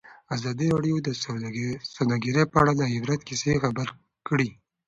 ازادي 0.35 0.67
راډیو 0.73 0.95
د 1.07 1.09
سوداګري 1.95 2.43
په 2.51 2.57
اړه 2.61 2.73
د 2.75 2.81
عبرت 2.93 3.21
کیسې 3.29 3.53
خبر 3.63 3.87
کړي. 4.27 4.49